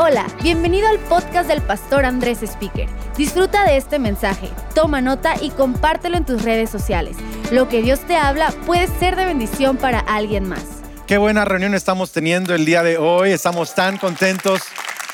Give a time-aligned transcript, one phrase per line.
[0.00, 2.88] Hola, bienvenido al podcast del pastor Andrés Speaker.
[3.16, 7.16] Disfruta de este mensaje, toma nota y compártelo en tus redes sociales.
[7.50, 10.62] Lo que Dios te habla puede ser de bendición para alguien más.
[11.08, 13.32] Qué buena reunión estamos teniendo el día de hoy.
[13.32, 14.62] Estamos tan contentos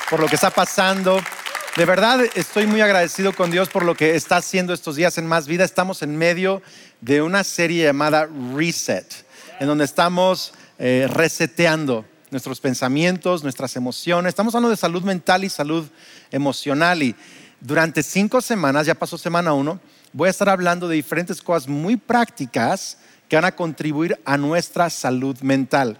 [0.07, 1.19] por lo que está pasando.
[1.75, 5.25] De verdad estoy muy agradecido con Dios por lo que está haciendo estos días en
[5.25, 5.63] Más Vida.
[5.63, 6.61] Estamos en medio
[7.01, 9.25] de una serie llamada Reset,
[9.59, 12.05] en donde estamos eh, reseteando
[12.35, 14.29] nuestros pensamientos, nuestras emociones.
[14.29, 15.87] Estamos hablando de salud mental y salud
[16.31, 17.01] emocional.
[17.01, 17.15] Y
[17.61, 19.79] durante cinco semanas, ya pasó semana uno,
[20.11, 22.97] voy a estar hablando de diferentes cosas muy prácticas
[23.29, 25.97] que van a contribuir a nuestra salud mental.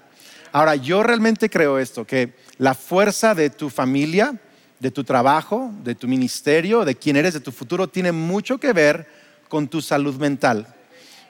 [0.51, 4.35] Ahora, yo realmente creo esto, que la fuerza de tu familia,
[4.81, 8.73] de tu trabajo, de tu ministerio, de quién eres, de tu futuro, tiene mucho que
[8.73, 9.07] ver
[9.47, 10.67] con tu salud mental.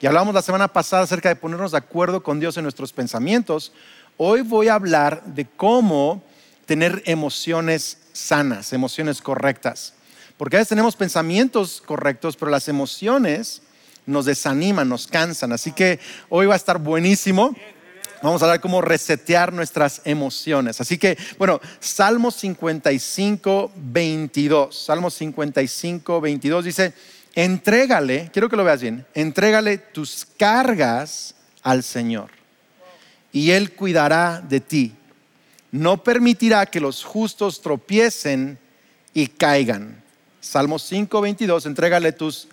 [0.00, 3.72] Y hablamos la semana pasada acerca de ponernos de acuerdo con Dios en nuestros pensamientos,
[4.18, 6.22] Hoy voy a hablar de cómo
[6.64, 9.92] tener emociones sanas, emociones correctas.
[10.38, 13.60] Porque a veces tenemos pensamientos correctos, pero las emociones
[14.06, 15.52] nos desaniman, nos cansan.
[15.52, 16.00] Así que
[16.30, 17.54] hoy va a estar buenísimo.
[18.22, 20.80] Vamos a hablar cómo resetear nuestras emociones.
[20.80, 24.84] Así que, bueno, Salmo 55, 22.
[24.84, 26.94] Salmo 55, 22 dice,
[27.34, 32.30] entrégale, quiero que lo veas bien, entrégale tus cargas al Señor
[33.36, 34.94] y Él cuidará de ti.
[35.70, 38.58] No permitirá que los justos tropiecen
[39.12, 40.02] y caigan.
[40.40, 42.48] Salmo 5, 22, entrégale tus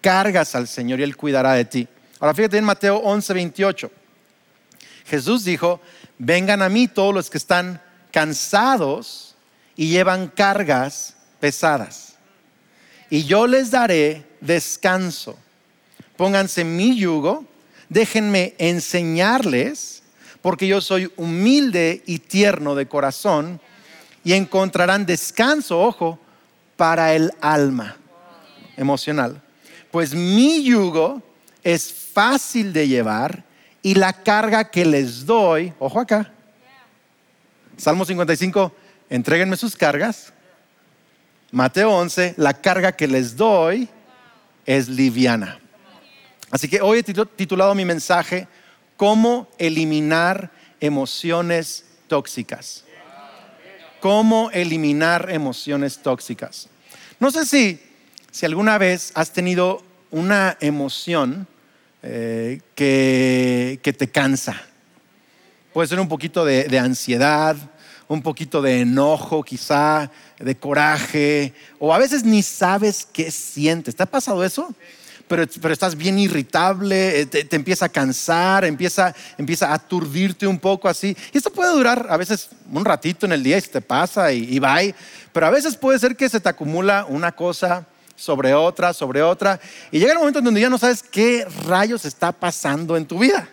[0.00, 1.88] cargas al Señor y Él cuidará de ti.
[2.20, 3.90] Ahora fíjate en Mateo 11, 28.
[5.06, 5.80] Jesús dijo,
[6.16, 9.34] vengan a mí todos los que están cansados
[9.74, 12.14] y llevan cargas pesadas.
[13.10, 15.36] Y yo les daré descanso.
[16.16, 17.44] Pónganse mi yugo,
[17.88, 19.99] déjenme enseñarles
[20.42, 23.60] porque yo soy humilde y tierno de corazón,
[24.22, 26.18] y encontrarán descanso, ojo,
[26.76, 27.96] para el alma
[28.76, 29.40] emocional.
[29.90, 31.22] Pues mi yugo
[31.62, 33.44] es fácil de llevar
[33.82, 36.32] y la carga que les doy, ojo acá,
[37.80, 38.74] Salmo 55,
[39.08, 40.34] entréguenme sus cargas.
[41.50, 43.88] Mateo 11, la carga que les doy
[44.66, 45.58] es liviana.
[46.50, 48.46] Así que hoy he titulado mi mensaje,
[49.00, 52.84] cómo eliminar emociones tóxicas.
[53.98, 56.68] Cómo eliminar emociones tóxicas.
[57.18, 57.80] No sé si,
[58.30, 61.46] si alguna vez has tenido una emoción
[62.02, 64.60] eh, que, que, te cansa.
[65.72, 67.56] Puede ser un poquito de, de ansiedad,
[68.06, 73.96] un poquito de enojo quizá, de coraje, o a veces ni sabes qué sientes.
[73.96, 74.74] ¿Te ha pasado eso?
[75.30, 80.88] Pero, estás bien irritable, eh, te, empieza a cansar, empieza, empieza a aturdirte un poco
[80.88, 81.16] así.
[81.32, 84.32] Y esto puede durar a veces un ratito en el día y se te pasa
[84.32, 84.78] y, y va.
[85.32, 87.86] Pero a veces puede ser que se te acumula una cosa
[88.16, 89.60] sobre otra, sobre otra.
[89.92, 93.20] Y llega el momento en donde ya no sabes qué rayos está pasando en tu
[93.20, 93.48] vida.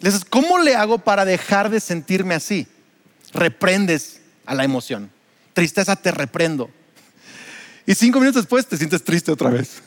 [0.00, 2.66] Dices, ¿cómo le hago para dejar de sentirme así?
[3.32, 5.08] Reprendes a la emoción.
[5.52, 6.68] Tristeza te reprendo.
[7.86, 9.82] Y cinco minutos después te sientes triste otra vez.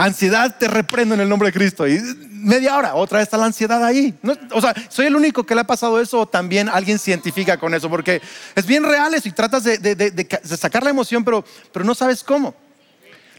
[0.00, 1.88] Ansiedad, te reprendo en el nombre de Cristo.
[1.88, 2.00] Y
[2.30, 4.16] media hora, otra vez está la ansiedad ahí.
[4.52, 7.74] o sea, ¿soy el único que le ha pasado eso o también alguien científica con
[7.74, 7.90] eso?
[7.90, 8.22] Porque
[8.54, 12.54] es bien real eso y tratas de, sacar la emoción, pero, pero no sabes cómo.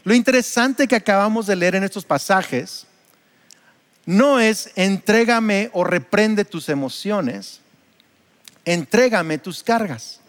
[0.04, 2.86] Lo interesante que acabamos de leer en estos pasajes
[4.04, 7.62] no es entrégame o reprende tus emociones,
[8.66, 10.20] entrégame tus cargas.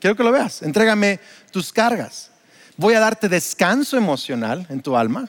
[0.00, 1.20] Quiero que lo veas, entrégame
[1.52, 2.32] tus cargas
[2.78, 5.28] voy a darte descanso emocional en tu alma,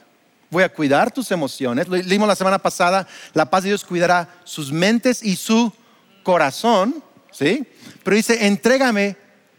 [0.50, 1.88] voy a cuidar tus emociones.
[1.88, 5.70] Leímos la semana pasada, la paz de Dios cuidará sus mentes y su
[6.22, 7.66] corazón, ¿sí?
[8.02, 9.16] Pero dice, entrégame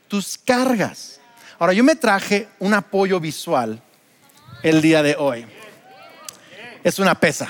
[0.08, 1.20] tus cargas.
[1.60, 3.82] Ahora, yo me traje un apoyo visual
[4.64, 5.46] el día de hoy.
[6.84, 7.48] Es una pesa.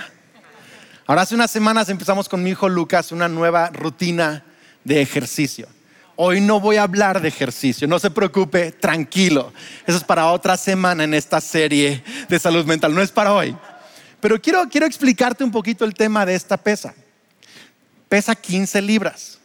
[1.06, 4.44] Ahora, hace unas semanas empezamos con mi hijo Lucas una nueva rutina
[4.84, 5.68] de ejercicio.
[6.16, 9.54] Hoy no voy a hablar de ejercicio, no se preocupe, tranquilo.
[9.88, 13.56] Eso es para otra semana en esta serie de salud mental, no es para hoy.
[14.20, 16.94] Pero quiero, quiero explicarte un poquito el tema de esta pesa.
[18.08, 19.40] Pesa 15 libras.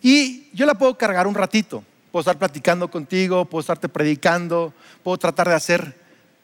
[0.00, 1.84] Y yo la puedo cargar un ratito.
[2.10, 4.72] Puedo estar platicando contigo, puedo estarte predicando,
[5.02, 5.94] puedo tratar de hacer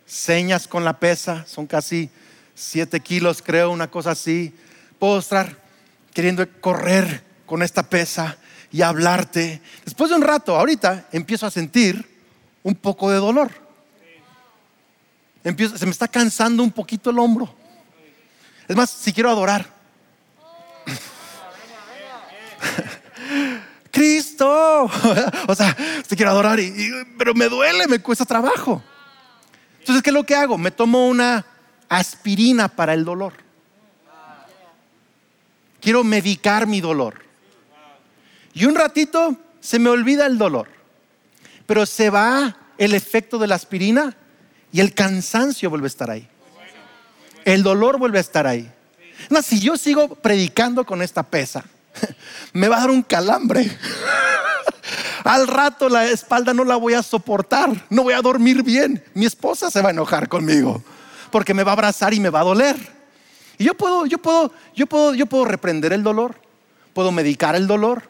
[0.04, 1.46] señas con la pesa.
[1.46, 2.10] Son casi
[2.54, 4.52] 7 kilos, creo, una cosa así.
[4.98, 5.56] Puedo estar
[6.12, 8.36] queriendo correr con esta pesa
[8.74, 9.62] y hablarte.
[9.84, 12.04] Después de un rato, ahorita empiezo a sentir
[12.64, 13.48] un poco de dolor.
[15.44, 17.54] se me está cansando un poquito el hombro.
[18.66, 19.64] Es más, si quiero adorar.
[23.92, 24.90] Cristo,
[25.46, 25.76] o sea,
[26.08, 26.58] te quiero adorar,
[27.16, 28.82] pero me duele, me cuesta trabajo.
[29.78, 30.58] Entonces, ¿qué es lo que hago?
[30.58, 31.46] Me tomo una
[31.88, 33.34] aspirina para el dolor.
[35.80, 37.22] Quiero medicar mi dolor.
[38.54, 40.68] Y un ratito se me olvida el dolor,
[41.66, 44.16] pero se va el efecto de la aspirina
[44.72, 46.28] y el cansancio vuelve a estar ahí.
[47.44, 48.70] El dolor vuelve a estar ahí.
[49.30, 51.64] No, si yo sigo predicando con esta pesa,
[52.52, 53.70] me va a dar un calambre.
[55.24, 59.02] Al rato la espalda no la voy a soportar, no voy a dormir bien.
[59.14, 60.82] Mi esposa se va a enojar conmigo
[61.30, 62.76] porque me va a abrazar y me va a doler.
[63.58, 66.36] Y yo puedo, yo puedo, yo puedo, yo puedo reprender el dolor,
[66.92, 68.08] puedo medicar el dolor,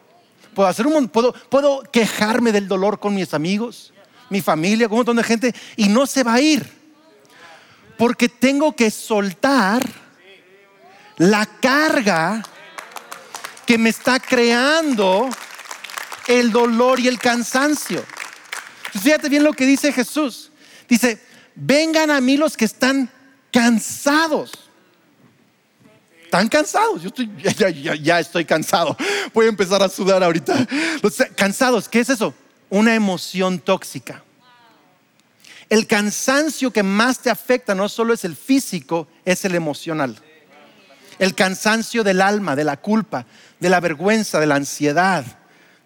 [0.55, 3.93] puedo hacer un puedo, puedo quejarme del dolor con mis amigos,
[4.29, 6.67] mi familia, con un montón de gente y no se va a ir.
[7.97, 9.83] Porque tengo que soltar
[11.17, 12.43] la carga
[13.65, 15.29] que me está creando
[16.27, 18.03] el dolor y el cansancio.
[18.91, 20.51] fíjate bien lo que dice Jesús.
[20.87, 21.21] Dice,
[21.55, 23.09] vengan a mí los que están
[23.51, 24.64] cansados.
[26.25, 27.01] Están cansados.
[27.01, 27.31] Yo estoy,
[28.01, 28.97] ya, estoy cansado.
[29.33, 30.67] Voy a empezar a sudar ahorita.
[31.35, 32.33] cansados, ¿qué es eso?
[32.69, 34.23] Una emoción tóxica.
[35.69, 40.17] El cansancio que más te afecta no solo es el físico, es el emocional.
[41.17, 43.25] El cansancio del alma, de la culpa,
[43.59, 45.23] de la vergüenza, de la ansiedad,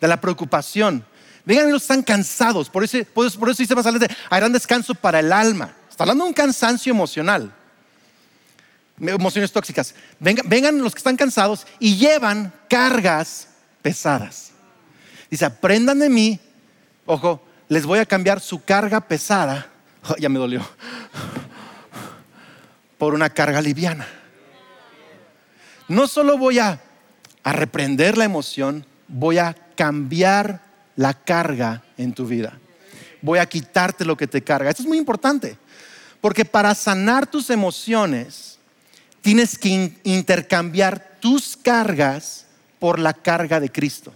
[0.01, 1.05] de la preocupación.
[1.45, 2.69] Vengan, ellos están cansados.
[2.69, 5.75] Por eso, por eso, dice más adelante, harán descanso para el alma.
[5.89, 7.53] Está hablando de un cansancio emocional.
[8.99, 9.95] Emociones tóxicas.
[10.19, 13.47] Vengan, vengan los que están cansados y llevan cargas
[13.81, 14.51] pesadas.
[15.29, 16.39] Dice, aprendan de mí.
[17.05, 19.67] Ojo, les voy a cambiar su carga pesada.
[20.19, 20.67] ya me dolió.
[22.97, 24.07] Por una carga liviana.
[25.87, 26.81] No solo voy a
[27.43, 30.61] a reprender la emoción, voy a cambiar
[30.95, 32.59] la carga en tu vida.
[33.21, 34.69] Voy a quitarte lo que te carga.
[34.69, 35.57] Esto es muy importante,
[36.21, 38.58] porque para sanar tus emociones
[39.21, 42.45] tienes que intercambiar tus cargas
[42.79, 44.13] por la carga de Cristo.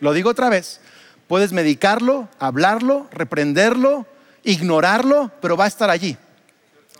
[0.00, 0.80] Lo digo otra vez,
[1.26, 4.06] puedes medicarlo, hablarlo, reprenderlo,
[4.44, 6.16] ignorarlo, pero va a estar allí.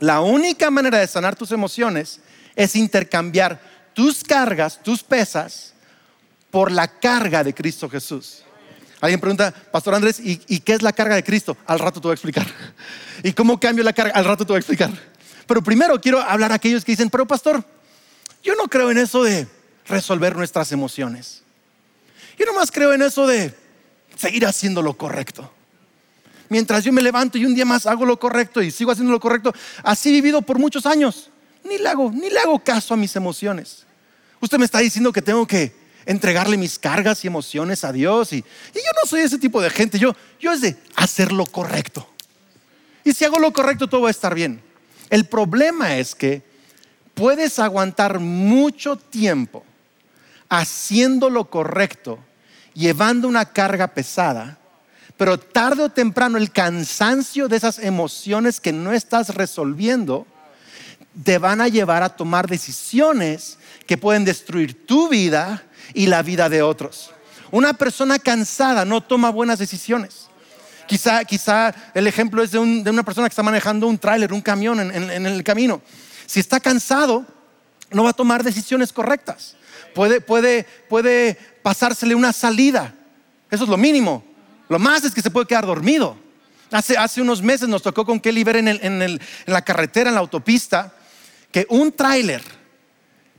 [0.01, 2.21] La única manera de sanar tus emociones
[2.57, 3.61] es intercambiar
[3.95, 5.75] tus cargas, tus pesas,
[6.51, 8.45] por la carga de Cristo Jesús.
[9.01, 11.57] Alguien pregunta, Pastor Andrés, ¿y, qué es la carga de Cristo?
[11.67, 12.47] Al rato te voy a explicar.
[13.25, 14.15] ¿Y cómo cambio la carga?
[14.15, 14.91] Al rato te voy a explicar.
[15.47, 17.65] Pero primero quiero hablar a aquellos que dicen, pero Pastor,
[18.43, 19.47] yo no creo en eso de
[19.87, 21.43] resolver nuestras emociones.
[22.39, 23.55] Yo nomás creo en eso de
[24.17, 25.51] seguir haciendo lo correcto.
[26.49, 29.21] Mientras yo me levanto y un día más hago lo correcto y sigo haciendo lo
[29.21, 29.53] correcto,
[29.83, 31.31] así he vivido por muchos años
[31.65, 33.85] ni le hago, ni le hago caso a mis emociones.
[34.41, 35.75] Usted me está diciendo que tengo que
[36.07, 38.45] entregarle mis cargas y emociones a Dios y,
[38.75, 39.99] yo no soy ese tipo de gente.
[39.99, 42.07] Yo, yo es de hacer lo correcto.
[43.03, 44.63] Y si hago lo correcto, todo va a estar bien.
[45.11, 46.43] El problema es que
[47.15, 49.65] puedes aguantar mucho tiempo
[50.49, 52.19] haciendo lo correcto,
[52.75, 54.59] llevando una carga pesada,
[55.17, 60.27] pero tarde o temprano el cansancio de esas emociones que no estás resolviendo
[61.23, 65.63] te van a llevar a tomar decisiones que pueden destruir tu vida
[65.93, 67.13] y la vida de otros.
[67.53, 70.24] Una persona cansada no toma buenas decisiones.
[70.87, 74.81] Quizá, quizá el ejemplo es de, una persona que está manejando un tráiler, un camión
[74.81, 75.83] en, el camino.
[76.27, 77.25] Si está cansado,
[77.91, 79.57] no va a tomar decisiones correctas.
[79.95, 82.95] Puede, puede, puede pasársele una salida.
[83.51, 84.25] Eso es lo mínimo.
[84.69, 86.17] Lo más es que se puede quedar dormido.
[86.71, 90.93] Hace, unos meses nos tocó con Kelly ver en, en la carretera, en la autopista,
[91.53, 92.43] que un tráiler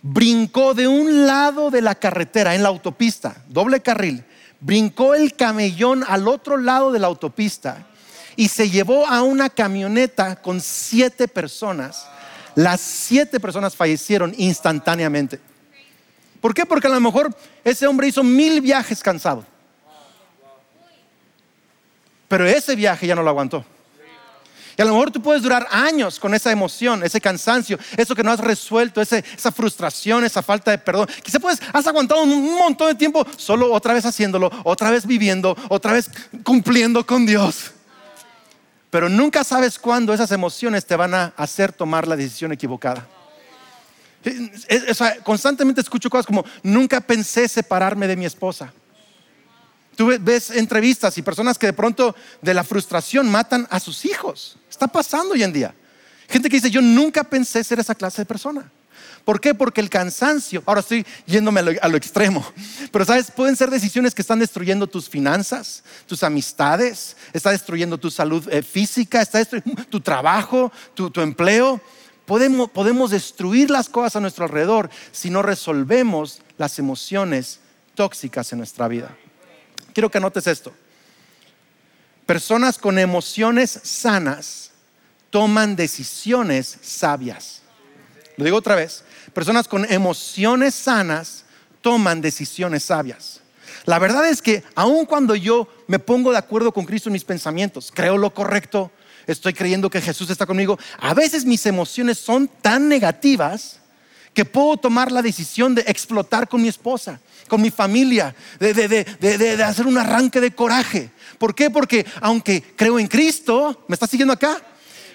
[0.01, 4.23] brincó de un lado de la carretera en la autopista, doble carril,
[4.59, 7.85] brincó el camellón al otro lado de la autopista
[8.35, 12.07] y se llevó a una camioneta con siete personas.
[12.55, 15.39] Las siete personas fallecieron instantáneamente.
[16.41, 16.65] ¿Por qué?
[16.65, 19.45] Porque a lo mejor ese hombre hizo mil viajes cansado.
[22.27, 23.65] Pero ese viaje ya no lo aguantó.
[24.77, 28.23] Y a lo mejor tú puedes durar años con esa emoción, ese cansancio, eso que
[28.23, 31.07] no has resuelto, esa frustración, esa falta de perdón.
[31.23, 35.55] Quizá puedes, has aguantado un montón de tiempo solo otra vez haciéndolo, otra vez viviendo,
[35.69, 36.09] otra vez
[36.43, 37.71] cumpliendo con Dios.
[38.89, 43.07] Pero nunca sabes cuándo esas emociones te van a hacer tomar la decisión equivocada.
[45.23, 48.73] constantemente escucho cosas como, nunca pensé separarme de mi esposa.
[49.95, 54.57] Tú ves entrevistas y personas que de pronto de la frustración matan a sus hijos.
[54.69, 55.73] Está pasando hoy en día.
[56.27, 58.71] Gente que dice, yo nunca pensé ser esa clase de persona.
[59.25, 59.55] ¿Por qué?
[59.55, 62.45] Porque el cansancio, ahora estoy yéndome a lo, extremo,
[62.91, 68.11] pero sabes, pueden ser decisiones que están destruyendo tus finanzas, tus amistades, está destruyendo tu
[68.11, 71.81] salud eh, física, está destruyendo tu trabajo, tu, empleo.
[72.27, 77.59] Podemos, podemos destruir las cosas a nuestro alrededor si no resolvemos las emociones
[77.95, 79.09] tóxicas en nuestra vida.
[79.95, 80.73] Quiero que anotes esto.
[82.25, 84.71] Personas con emociones sanas
[85.29, 87.61] toman decisiones sabias.
[88.35, 89.05] Lo digo otra vez.
[89.33, 91.45] Personas con emociones sanas
[91.79, 93.39] toman decisiones sabias.
[93.85, 97.23] La verdad es que aun cuando yo me pongo de acuerdo con Cristo en mis
[97.23, 98.91] pensamientos, creo lo correcto,
[99.27, 103.79] estoy creyendo que Jesús está conmigo, a veces mis emociones son tan negativas
[104.35, 109.63] que puedo tomar la decisión de explotar con mi esposa, con mi familia, de, de,
[109.63, 111.09] hacer un arranque de coraje.
[111.39, 111.69] ¿Por qué?
[111.69, 114.61] Porque aunque creo en Cristo, ¿me está siguiendo acá?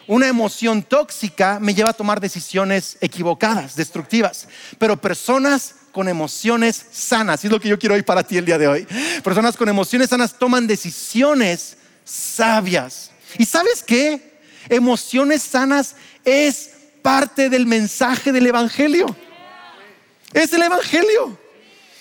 [0.06, 4.48] Una emoción tóxica me lleva a tomar decisiones equivocadas, destructivas.
[4.78, 8.56] Pero personas con emociones sanas, es lo que yo quiero hoy para ti el día
[8.56, 8.86] de hoy.
[9.22, 13.10] Personas con emociones sanas toman decisiones sabias.
[13.36, 14.40] ¿Y sabes qué?
[14.70, 16.70] Emociones sanas es
[17.02, 19.14] parte del mensaje del Evangelio.
[20.32, 21.38] Es el Evangelio.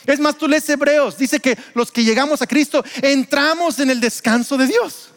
[0.06, 4.00] Es más, tú lees Hebreos, dice que los que llegamos a Cristo entramos en el
[4.00, 5.10] descanso de Dios.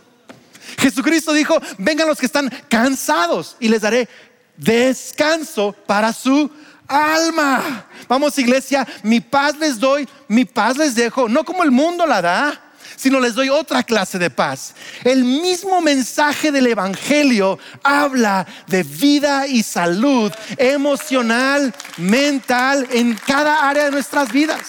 [0.78, 4.08] Jesucristo dijo, vengan los que están cansados y les daré
[4.56, 6.50] descanso para su
[6.86, 7.86] alma.
[8.08, 12.20] Vamos iglesia, mi paz les doy, mi paz les dejo, no como el mundo la
[12.20, 12.61] da
[13.02, 14.74] sino les doy otra clase de paz.
[15.02, 23.86] El mismo mensaje del Evangelio habla de vida y salud emocional, mental, en cada área
[23.86, 24.68] de nuestras vidas.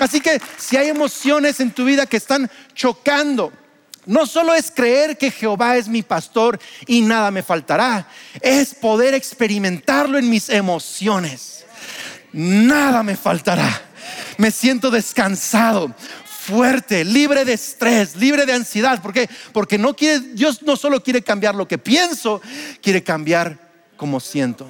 [0.00, 3.52] Así que si hay emociones en tu vida que están chocando,
[4.06, 8.08] no solo es creer que Jehová es mi pastor y nada me faltará,
[8.40, 11.64] es poder experimentarlo en mis emociones.
[12.32, 13.82] Nada me faltará.
[14.38, 15.92] Me siento descansado,
[16.48, 19.02] fuerte, libre de estrés, libre de ansiedad.
[19.02, 19.28] ¿Por qué?
[19.52, 22.40] Porque no quiere, Dios no solo quiere cambiar lo que pienso,
[22.82, 23.58] quiere cambiar
[23.96, 24.66] como siento.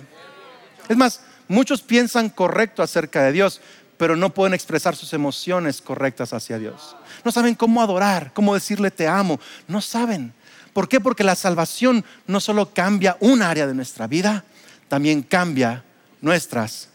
[0.88, 3.60] Es más, muchos piensan correcto acerca de Dios,
[3.96, 6.96] pero no pueden expresar sus emociones correctas hacia Dios.
[7.24, 9.38] No saben cómo adorar, cómo decirle te amo.
[9.68, 10.32] No saben.
[10.72, 11.00] ¿Por qué?
[11.00, 14.44] Porque la salvación no solo cambia un área de nuestra vida,
[14.88, 15.84] también cambia
[16.20, 16.88] nuestras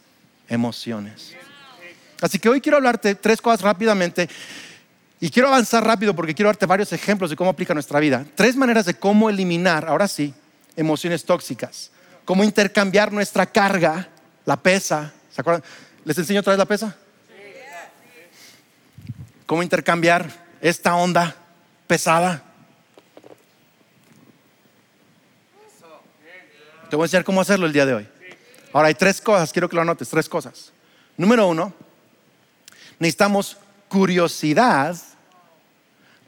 [0.49, 1.33] emociones.
[2.19, 4.29] Así que hoy quiero hablarte tres cosas rápidamente
[5.23, 8.25] y quiero avanzar rápido porque quiero darte varios ejemplos de cómo aplica nuestra vida.
[8.35, 10.33] Tres maneras de cómo eliminar, ahora sí,
[10.75, 11.91] emociones tóxicas.
[12.25, 14.09] Cómo intercambiar nuestra carga,
[14.43, 15.13] la pesa.
[15.31, 15.63] ¿Se acuerdan?
[16.03, 16.97] ¿Les enseño otra vez la pesa?
[19.45, 21.33] Cómo intercambiar esta onda
[21.87, 22.43] pesada.
[26.89, 28.09] Te voy a enseñar cómo hacerlo el día de hoy.
[28.73, 30.73] Ahora hay tres cosas, quiero que lo anotes, tres cosas.
[31.15, 31.73] Número uno,
[32.99, 33.55] necesitamos
[33.87, 34.97] curiosidad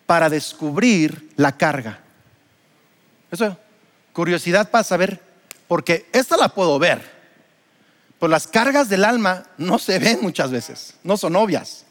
[0.05, 1.99] para descubrir la carga.
[3.31, 3.57] Eso,
[4.13, 5.21] curiosidad para saber,
[5.67, 7.01] porque esta la puedo ver,
[8.19, 11.85] pero las cargas del alma no se ven muchas veces, no son obvias.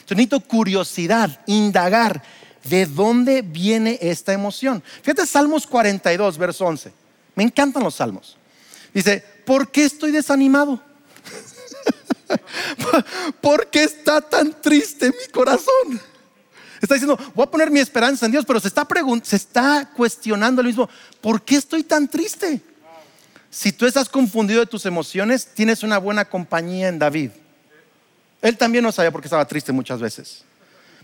[0.00, 2.22] Entonces necesito curiosidad, indagar
[2.64, 4.82] de dónde viene esta emoción.
[5.02, 6.92] Fíjate Salmos 42, verso 11.
[7.34, 8.36] Me encantan los salmos.
[8.92, 10.82] Dice, ¿por qué estoy desanimado?
[13.40, 16.00] ¿Por qué está tan triste mi corazón?
[16.80, 18.86] Está diciendo, voy a poner mi esperanza en Dios, pero se está,
[19.22, 20.88] se está cuestionando lo mismo,
[21.20, 22.60] ¿por qué estoy tan triste?
[23.50, 27.32] Si tú estás confundido de tus emociones, tienes una buena compañía en David.
[28.40, 30.44] Él también no sabía por qué estaba triste muchas veces.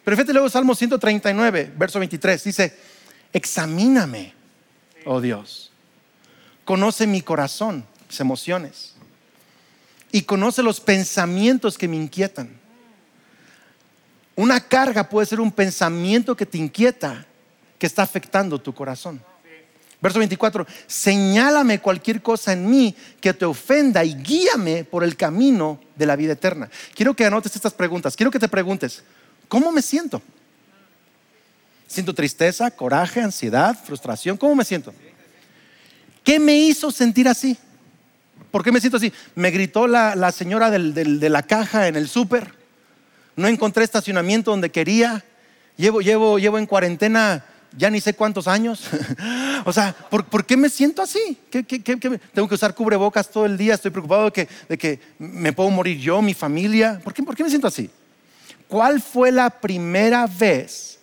[0.02, 2.78] Pero fíjate luego Salmo 139, verso 23, dice,
[3.32, 4.32] examíname,
[5.04, 5.72] oh Dios,
[6.64, 8.94] conoce mi corazón, mis emociones,
[10.10, 12.65] y conoce los pensamientos que me inquietan
[14.36, 17.26] una carga puede ser un pensamiento que te inquieta,
[17.78, 19.20] que está afectando tu corazón.
[20.00, 25.80] Verso 24, señálame cualquier cosa en mí que te ofenda y guíame por el camino
[25.96, 26.68] de la vida eterna.
[26.94, 28.14] Quiero que anotes estas preguntas.
[28.14, 29.02] Quiero que te preguntes,
[29.48, 30.20] ¿cómo me siento?
[31.86, 34.36] ¿Siento tristeza, coraje, ansiedad, frustración?
[34.36, 34.92] ¿Cómo me siento?
[36.22, 37.56] ¿Qué me hizo sentir así?
[38.50, 39.10] ¿Por qué me siento así?
[39.34, 42.55] Me gritó la, señora de la caja en el súper
[43.36, 45.24] no encontré estacionamiento donde quería,
[45.76, 47.44] llevo, llevo, llevo en cuarentena
[47.76, 48.88] ya ni sé cuántos años.
[49.64, 51.38] o sea, ¿por, qué me siento así?
[51.50, 53.74] tengo que usar cubrebocas todo el día?
[53.74, 57.00] Estoy preocupado de que, de que me puedo morir yo, mi familia.
[57.04, 57.90] ¿Por qué, ¿Por qué me siento así?
[58.66, 60.98] ¿Cuál fue la primera vez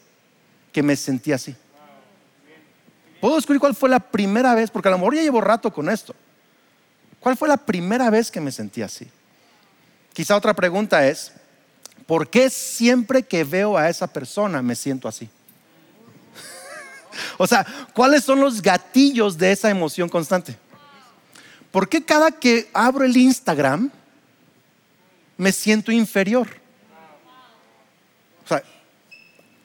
[0.72, 1.56] que me sentí así?
[3.22, 4.70] ¿Puedo descubrir cuál fue la primera vez?
[4.70, 6.14] Porque a lo mejor ya llevo rato con esto.
[7.22, 9.08] ¿Cuál fue la primera vez que me sentí así?
[10.12, 11.32] Quizá otra pregunta es,
[12.06, 15.30] ¿por qué siempre que veo a esa persona me siento así?
[17.38, 20.58] o sea, ¿cuáles son los gatillos de esa emoción constante?
[21.72, 23.90] ¿Por qué cada que abro el Instagram
[25.38, 26.48] me siento inferior?
[28.46, 28.64] O sea,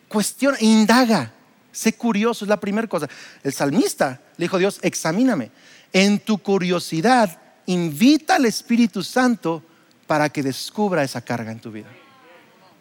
[0.09, 1.33] cuestiona, indaga,
[1.71, 3.09] sé curioso, es la primera cosa.
[3.43, 5.51] El salmista le dijo a Dios, examíname.
[5.93, 9.63] En tu curiosidad, invita al Espíritu Santo
[10.07, 11.89] para que descubra esa carga en tu vida.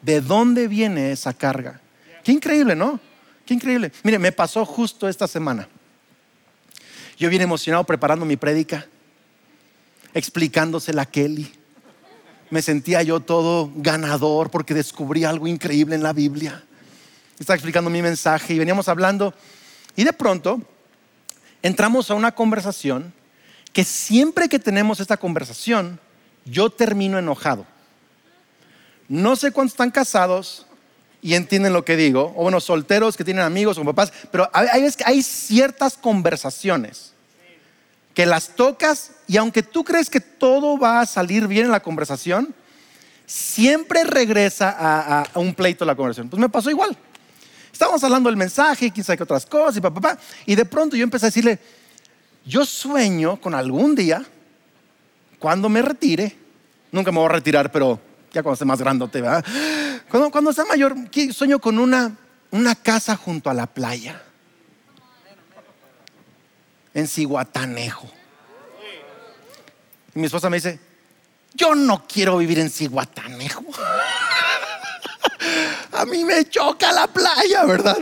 [0.07, 1.81] ¿De dónde viene esa carga?
[2.23, 2.97] Qué increíble, ¿no?
[3.45, 3.91] Qué increíble.
[4.03, 5.67] Mire, me pasó justo esta semana.
[7.17, 8.85] Yo vine emocionado preparando mi prédica,
[10.13, 11.51] explicándosela a Kelly.
[12.49, 16.63] Me sentía yo todo ganador porque descubrí algo increíble en la Biblia.
[17.37, 19.33] Estaba explicando mi mensaje y veníamos hablando.
[19.97, 20.61] Y de pronto
[21.61, 23.13] entramos a una conversación
[23.73, 25.99] que siempre que tenemos esta conversación,
[26.45, 27.65] yo termino enojado.
[29.09, 30.65] No sé cuántos están casados
[31.21, 35.21] y entienden lo que digo, o bueno, solteros que tienen amigos o papás, pero hay,
[35.21, 37.13] ciertas conversaciones
[38.13, 41.81] que las tocas y aunque tú crees que todo va a salir bien en la
[41.81, 42.53] conversación,
[43.25, 46.29] siempre regresa a, un pleito la conversación.
[46.29, 46.97] Pues me pasó igual.
[47.71, 51.03] Estábamos hablando del mensaje, quién sabe qué otras cosas, y papá, y de pronto yo
[51.03, 51.59] empecé a decirle,
[52.45, 54.23] yo sueño con algún día,
[55.37, 56.35] cuando me retire,
[56.91, 57.99] nunca me voy a retirar, pero
[58.37, 59.43] ya cuando esté más grandote, ¿verdad?
[60.09, 60.95] Cuando, cuando sea mayor,
[61.33, 62.15] sueño con una,
[62.51, 64.21] una casa junto a la playa,
[66.93, 68.07] en Cihuatanejo.
[70.13, 70.79] Y mi esposa me dice,
[71.55, 73.65] yo no quiero vivir en Cihuatanejo.
[75.93, 77.97] a mí me choca la playa, ¿verdad?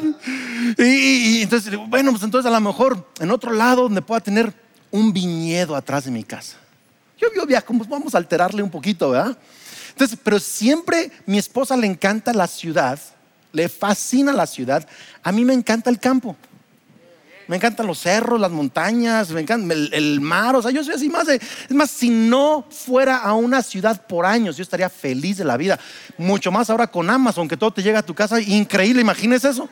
[0.78, 4.54] Y, entonces, bueno, pues entonces a lo mejor en otro lado donde pueda tener
[4.92, 6.58] un viñedo atrás de mi casa.
[7.18, 9.38] Yo, yo viajo, vamos a alterarle un poquito, ¿verdad?
[9.96, 13.00] Entonces, pero siempre mi esposa le encanta la ciudad,
[13.54, 14.86] le fascina la ciudad.
[15.24, 16.36] A mí me encanta el campo.
[17.48, 20.54] Me encantan los cerros, las montañas, me encanta el, mar.
[20.58, 21.36] O sea, yo soy así más de.
[21.36, 25.56] Es más, si no fuera a una ciudad por años, yo estaría feliz de la
[25.56, 25.80] vida.
[26.18, 28.42] Mucho más ahora con Amazon, que todo te llega a tu casa.
[28.42, 29.70] Increíble, imagínese eso.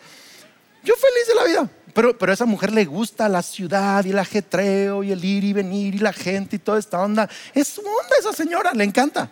[0.86, 1.70] Yo feliz de la vida.
[1.94, 5.44] Pero, pero a esa mujer le gusta la ciudad y el ajetreo y el ir
[5.44, 7.30] y venir y la gente y toda esta onda.
[7.54, 9.30] Es su onda esa señora, le encanta.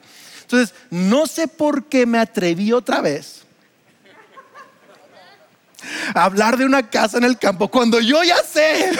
[0.52, 3.44] Entonces, no sé por qué me atreví otra vez
[6.14, 8.92] a hablar de una casa en el campo cuando yo ya sé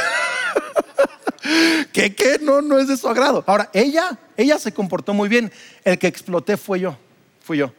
[1.94, 3.44] que, que no, no es de su agrado.
[3.48, 5.52] Ahora, ella, ella se comportó muy bien.
[5.84, 6.98] El que exploté fue yo,
[7.44, 7.74] fui yo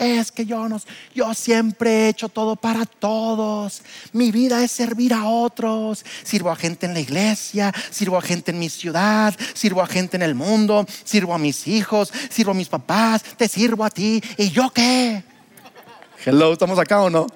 [0.00, 0.80] es que yo, no,
[1.14, 3.82] yo siempre he hecho todo para todos.
[4.12, 6.04] Mi vida es servir a otros.
[6.22, 10.16] Sirvo a gente en la iglesia, sirvo a gente en mi ciudad, sirvo a gente
[10.16, 14.22] en el mundo, sirvo a mis hijos, sirvo a mis papás, te sirvo a ti.
[14.38, 15.22] ¿Y yo qué?
[16.24, 17.26] Hello, ¿estamos acá o no?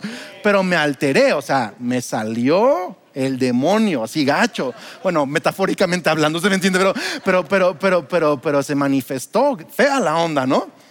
[0.42, 4.74] Pero me alteré, o sea, me salió el demonio, así gacho.
[5.02, 10.00] Bueno, metafóricamente hablando, se me entiende, pero, pero, pero, pero, pero, pero se manifestó fea
[10.00, 10.83] la onda, ¿no?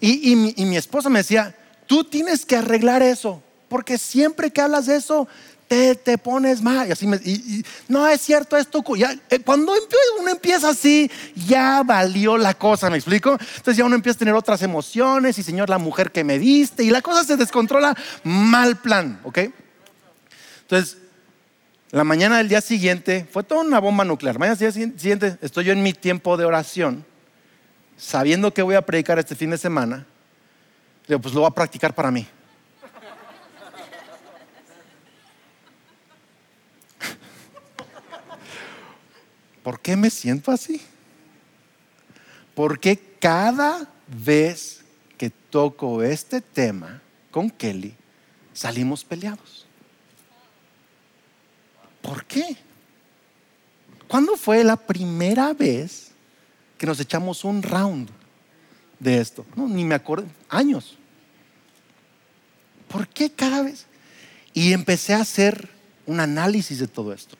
[0.00, 1.54] Y, mi, esposa me decía,
[1.86, 5.26] tú tienes que arreglar eso, porque siempre que hablas de eso,
[5.66, 6.88] te, te, pones mal.
[6.88, 7.20] Y así me,
[7.88, 8.82] no es cierto esto.
[9.30, 9.72] Eh, cuando
[10.20, 13.32] uno empieza así, ya valió la cosa, ¿me explico?
[13.32, 16.84] Entonces ya uno empieza a tener otras emociones y Señor, la mujer que me diste
[16.84, 17.94] y la cosa se descontrola.
[18.22, 19.38] Mal plan, ¿ok?
[20.62, 20.98] Entonces,
[21.90, 24.38] la mañana del día siguiente fue toda una bomba nuclear.
[24.38, 27.04] Mañana del día siguiente estoy yo en mi tiempo de oración
[27.98, 30.06] sabiendo que voy a predicar este fin de semana,
[31.06, 32.26] digo, pues lo voy a practicar para mí.
[39.62, 40.80] ¿Por qué me siento así?
[42.54, 44.82] Porque cada vez
[45.18, 47.94] que toco este tema con Kelly,
[48.52, 49.66] salimos peleados.
[52.00, 52.56] ¿Por qué?
[54.06, 56.12] ¿Cuándo fue la primera vez
[56.78, 58.08] que nos echamos un round
[58.98, 59.44] de esto.
[59.56, 60.96] No, ni me acuerdo, años.
[62.88, 63.86] ¿Por qué cada vez?
[64.54, 65.68] Y empecé a hacer
[66.06, 67.36] un análisis de todo esto.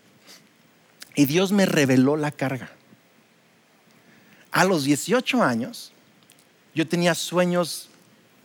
[1.15, 2.71] Y Dios me reveló la carga.
[4.51, 5.93] A los 18 años,
[6.75, 7.89] yo tenía sueños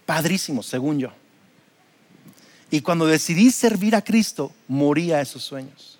[0.06, 1.12] padrísimos, según yo.
[2.72, 6.00] Y cuando decidí servir a Cristo, moría esos sueños.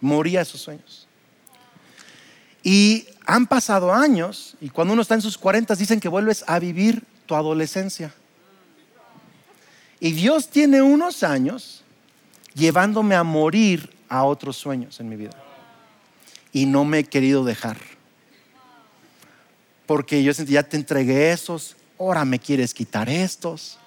[0.00, 1.06] Moría esos sueños.
[2.62, 6.58] Y han pasado años y cuando uno está en sus 40 dicen que vuelves a
[6.58, 8.12] vivir tu adolescencia.
[10.00, 11.84] Y Dios tiene unos años
[12.54, 15.30] llevándome a morir a otros sueños en mi vida.
[16.52, 17.76] y no me he querido dejar.
[19.86, 23.78] Porque yo sentí, ya te entregué esos, ahora me quieres quitar estos.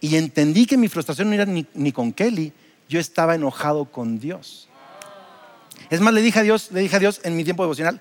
[0.00, 2.52] Y entendí que mi frustración no era ni, ni con Kelly,
[2.88, 4.68] yo estaba enojado con Dios.
[5.88, 8.00] Es más, le dije a Dios, le dije a Dios en mi tiempo devocional,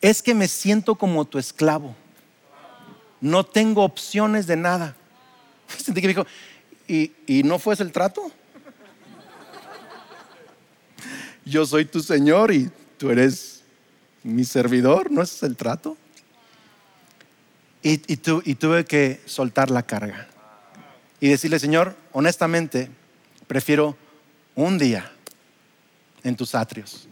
[0.00, 1.96] es que me siento como tu esclavo.
[3.20, 4.96] No tengo opciones de nada.
[5.78, 6.26] Sentí que dijo,
[6.86, 8.22] ¿y, no fue ese el trato?
[11.44, 13.62] Yo soy tu Señor y tú eres
[14.22, 15.96] mi servidor, ¿no es el trato?
[17.82, 20.28] Y tuve que soltar la carga
[21.24, 22.90] y decirle, Señor, honestamente,
[23.46, 23.96] prefiero
[24.54, 25.10] un día
[26.22, 27.08] en tus atrios,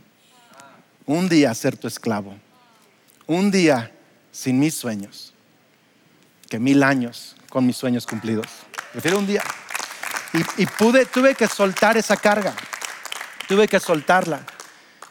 [1.06, 2.34] un día ser tu esclavo,
[3.26, 3.92] un día
[4.30, 5.34] sin mis sueños,
[6.48, 8.46] que mil años con mis sueños cumplidos.
[8.92, 9.42] Prefiero un día.
[10.56, 12.54] Y, pude, tuve que soltar esa carga,
[13.46, 14.40] tuve que soltarla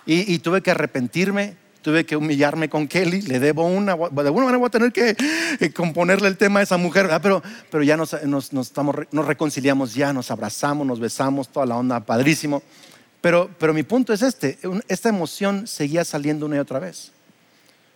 [0.04, 4.58] y, tuve que arrepentirme, tuve que humillarme con Kelly, le debo una, de alguna manera
[4.58, 5.16] voy a tener que
[5.60, 9.94] eh, componerle el tema a esa mujer, pero, pero ya nos, nos, estamos, nos reconciliamos,
[9.94, 12.64] ya nos abrazamos, nos besamos, toda la onda, padrísimo.
[13.22, 14.58] Pero, pero mi punto es este,
[14.88, 17.12] esta emoción seguía saliendo una y otra vez.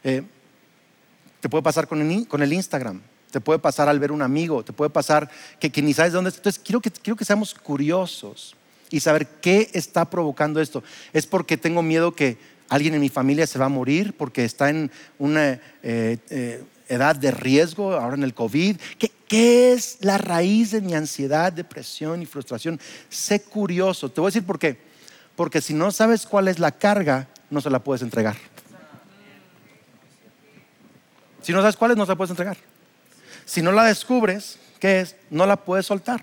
[0.04, 0.22] Eh,
[1.40, 4.92] te puede pasar con el, Instagram, te puede pasar al ver un amigo, te puede
[4.92, 6.38] pasar que, ni sabes de dónde es.
[6.38, 8.56] Entonces, quiero que, quiero que seamos curiosos
[8.92, 10.84] y saber qué está provocando esto.
[11.12, 12.38] Es porque tengo miedo que
[12.70, 17.16] alguien en mi familia se va a morir, porque está en una eh, eh, edad
[17.16, 18.78] de riesgo, ahora en el COVID.
[19.00, 22.80] ¿Qué, ¿Qué es la raíz de mi ansiedad, depresión y frustración?
[23.10, 24.10] Sé curioso.
[24.10, 24.78] Te voy a decir por qué.
[25.36, 28.36] Porque si no sabes cuál es la carga, no se la puedes entregar.
[31.42, 32.58] Si no sabes cuál es, no se la puedes entregar.
[33.46, 35.16] Si no la descubres, ¿qué es?
[35.30, 36.22] No la puedes soltar.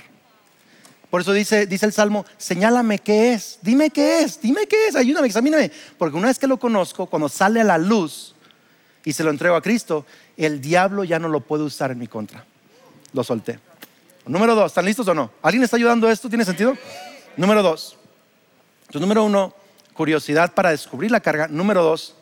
[1.10, 4.96] Por eso dice, dice el Salmo, señálame qué es, dime qué es, dime qué es,
[4.96, 5.70] ayúdame, examíname.
[5.98, 8.34] Porque una vez que lo conozco, cuando sale a la luz
[9.04, 12.06] y se lo entrego a Cristo, el diablo ya no lo puede usar en mi
[12.06, 12.44] contra.
[13.12, 13.58] Lo solté.
[14.26, 15.30] Número dos, ¿están listos o no?
[15.42, 16.28] ¿Alguien está ayudando a esto?
[16.28, 16.78] ¿Tiene sentido?
[17.36, 17.98] Número dos.
[18.92, 19.54] Entonces, número uno,
[19.94, 21.48] curiosidad para descubrir la carga.
[21.48, 22.14] Número dos,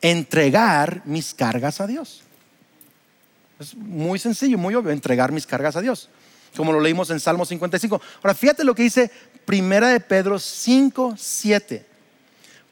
[0.00, 2.22] entregar mis cargas a Dios.
[3.60, 6.08] Es muy sencillo, muy obvio, entregar mis cargas a Dios.
[6.56, 8.00] Como lo leímos en Salmo 55.
[8.22, 9.10] Ahora, fíjate lo que dice
[9.44, 11.84] Primera de Pedro 5, 7.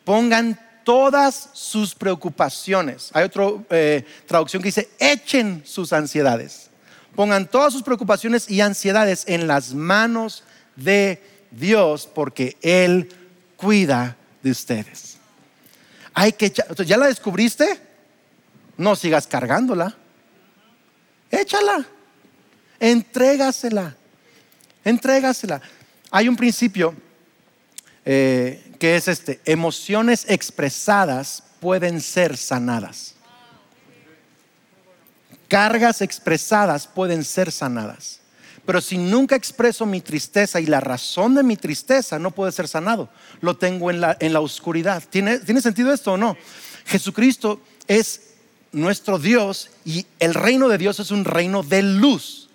[0.07, 3.11] Pongan todas sus preocupaciones.
[3.13, 6.71] Hay otra eh, traducción que dice, echen sus ansiedades.
[7.15, 10.45] Pongan todas sus preocupaciones y ansiedades en las manos
[10.77, 13.11] de Dios porque Él
[13.57, 15.19] cuida de ustedes.
[16.13, 17.81] Hay que ¿Ya la descubriste?
[18.77, 19.97] No sigas cargándola.
[21.31, 21.87] Échala.
[22.79, 23.97] Entrégasela.
[24.85, 25.61] Entrégasela.
[26.11, 26.95] Hay un principio
[28.05, 29.41] eh, que es este.
[29.45, 33.15] Emociones expresadas pueden ser sanadas.
[35.49, 38.21] Cargas expresadas pueden ser sanadas.
[38.67, 42.67] Pero si nunca expreso mi tristeza y la razón de mi tristeza no puede ser
[42.67, 45.03] sanado, lo tengo en la, en la oscuridad.
[45.11, 46.37] ¿Tiene, ¿Tiene sentido esto o no?
[46.87, 48.23] Jesucristo es
[48.73, 52.49] nuestro Dios y el reino de Dios es un reino de luz.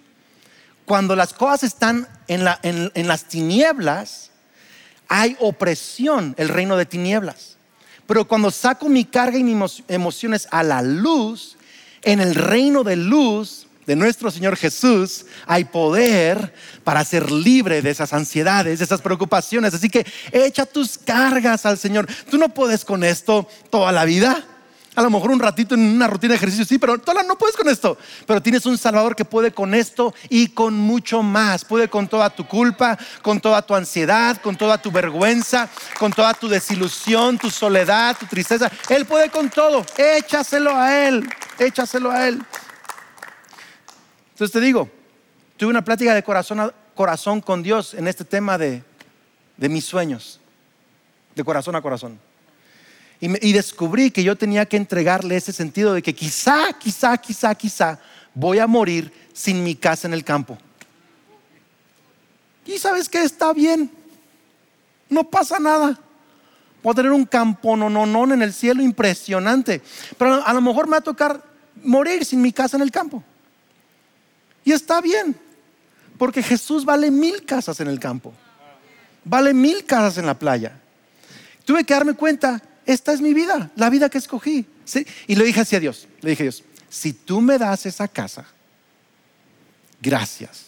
[0.86, 4.32] Cuando las cosas están en, la, en, en las tinieblas,
[5.08, 7.58] hay opresión, el reino de tinieblas.
[8.08, 11.56] Pero cuando saco mi carga y mis emociones a la luz,
[12.02, 17.90] en el reino de luz, de nuestro Señor Jesús hay poder para ser libre de
[17.90, 19.74] esas ansiedades, de esas preocupaciones.
[19.74, 22.08] Así que echa tus cargas al Señor.
[22.30, 24.46] Tú no puedes con esto toda la vida.
[24.94, 27.56] A lo mejor un ratito en una rutina de ejercicio, sí, pero toda no puedes
[27.56, 27.98] con esto.
[28.28, 31.66] Pero tienes un Salvador que puede con esto y con mucho más.
[31.66, 36.36] Puede con toda tu culpa, con toda tu ansiedad, con toda tu vergüenza, con toda
[36.36, 38.72] tu desilusión, tu soledad, tu tristeza.
[38.88, 39.84] Él puede con todo.
[39.98, 41.28] Échaselo a Él.
[41.58, 42.40] Échaselo a Él.
[44.40, 44.90] Entonces te digo,
[45.58, 48.82] tuve una plática de corazón a corazón con Dios en este tema de,
[49.58, 50.40] mis sueños,
[51.36, 52.18] de corazón a corazón.
[53.20, 57.54] Y, y, descubrí que yo tenía que entregarle ese sentido de que quizá, quizá, quizá,
[57.54, 58.00] quizá
[58.34, 60.58] voy a morir sin mi casa en el campo.
[62.66, 63.92] Y sabes que está bien,
[65.10, 66.00] no pasa nada.
[66.82, 69.82] Puedo tener un campo no, no, no en el cielo impresionante,
[70.18, 71.44] pero a lo mejor me va a tocar
[71.84, 73.22] morir sin mi casa en el campo.
[74.70, 75.36] Y está bien,
[76.16, 78.32] porque Jesús vale mil casas en el campo,
[79.26, 80.80] vale mil casas en la playa.
[81.66, 84.68] Tuve que darme cuenta, esta es mi vida, la vida que escogí.
[85.26, 88.08] Y le dije así a Dios, le dije a Dios, si tú me das esa
[88.08, 88.46] casa,
[90.00, 90.68] gracias.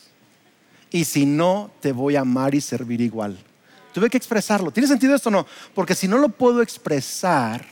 [0.90, 3.38] Y si no, te voy a amar y servir igual.
[3.94, 4.72] Tuve que expresarlo.
[4.72, 5.46] ¿Tiene sentido esto o no?
[5.76, 7.64] Porque si no lo puedo expresar,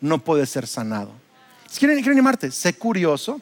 [0.00, 1.10] no puedes ser sanado.
[1.68, 3.40] Si quieren, quieren animarte, sé curioso.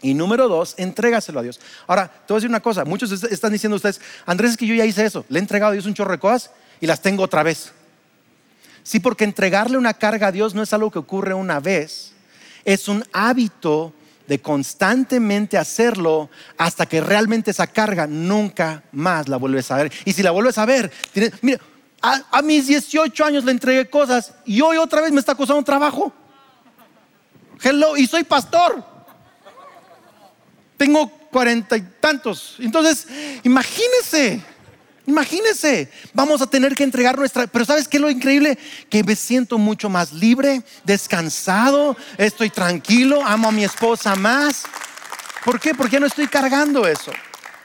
[0.00, 1.60] Y número dos, entrégaselo a Dios.
[1.86, 2.84] Ahora, te voy a decir una cosa.
[2.84, 5.24] Muchos están diciendo ustedes, Andrés, es que yo ya hice eso.
[5.28, 7.72] Le he entregado a Dios un chorro de cosas y las tengo otra vez.
[8.84, 12.12] Sí, porque entregarle una carga a Dios no es algo que ocurre una vez.
[12.64, 13.92] Es un hábito
[14.28, 19.92] de constantemente hacerlo hasta que realmente esa carga nunca más la vuelves a ver.
[20.04, 20.92] Y si la vuelves a ver,
[21.40, 21.58] mira,
[22.00, 26.12] a, mis 18 años le entregué cosas y hoy otra vez me está costando trabajo.
[27.60, 28.84] Hello, y soy pastor.
[30.78, 32.56] Tengo cuarenta y tantos.
[32.58, 33.06] Entonces,
[33.42, 34.42] imagínese
[35.08, 37.46] Imagínense, vamos a tener que entregar nuestra...
[37.46, 38.58] Pero ¿sabes qué es lo increíble?
[38.90, 44.64] Que me siento mucho más libre, descansado, estoy tranquilo, amo a mi esposa más.
[45.46, 45.74] ¿Por qué?
[45.74, 47.10] Porque no estoy cargando eso.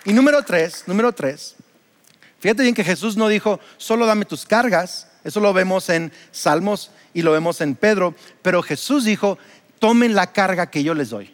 [0.06, 1.56] Y número tres, número tres,
[2.39, 5.08] fíjate bien que Jesús no dijo, solo dame tus cargas.
[5.26, 8.15] Eso lo vemos en Salmos y lo vemos en Pedro.
[8.41, 9.38] Pero Jesús dijo,
[9.80, 11.34] tomen la carga que yo les doy.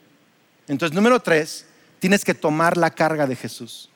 [0.68, 1.68] Entonces, número tres,
[2.00, 3.90] tienes que tomar la carga de Jesús.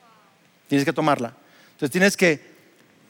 [0.68, 1.34] Tienes que tomarla.
[1.72, 2.54] Entonces tienes que